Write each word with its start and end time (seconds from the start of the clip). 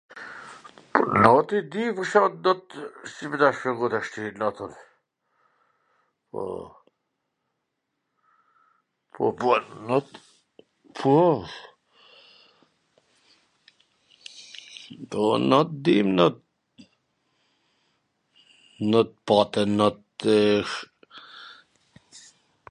noti 1.23 1.57
di, 1.71 1.83
si 3.13 3.23
me 3.29 3.35
ta 3.41 3.49
shpjegu 3.57 3.85
tashti 3.93 4.23
notin,... 4.41 4.73
po, 6.31 6.41
po, 9.13 9.25
po, 9.39 9.49
not,... 9.89 10.07
po, 10.97 11.15
po, 15.09 15.21
not, 15.51 15.69
dim 15.85 16.07
not, 16.19 16.35
not 18.91 19.09
pate, 19.27 19.61
notwww... 19.77 20.67